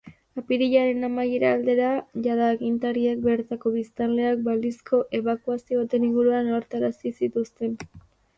Apirilaren 0.41 1.01
amaiera 1.07 1.51
aldera 1.57 1.89
jada 2.27 2.47
agintariek 2.53 3.21
bertako 3.27 3.73
biztanleak 3.75 4.41
balizko 4.49 5.03
ebakuazio 5.21 5.83
baten 5.85 6.09
inguruan 6.09 6.51
ohartarazi 6.57 7.15
zituzten. 7.23 7.79